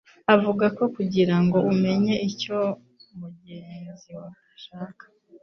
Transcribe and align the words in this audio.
Avuga 0.35 0.65
ko 0.77 0.83
kugira 0.95 1.35
ngo 1.43 1.57
umenye 1.71 2.13
icyo 2.29 2.59
mugenzi 3.19 4.11
ashaka 4.55 5.03